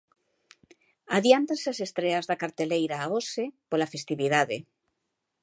Adiántase 1.17 1.67
as 1.73 1.79
estreas 1.87 2.25
de 2.29 2.35
carteleira 2.41 2.97
a 2.99 3.05
hoxe 3.13 3.43
pola 3.69 3.91
festividade. 3.93 4.57